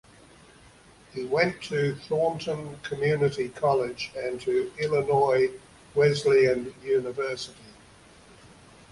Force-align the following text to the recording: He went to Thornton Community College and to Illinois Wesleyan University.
He 1.13 1.25
went 1.25 1.61
to 1.65 1.93
Thornton 1.93 2.79
Community 2.79 3.49
College 3.49 4.11
and 4.17 4.41
to 4.41 4.71
Illinois 4.79 5.51
Wesleyan 5.93 6.73
University. 6.83 7.53